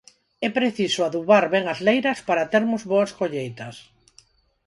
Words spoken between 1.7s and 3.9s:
as leiras para termos boas colleitas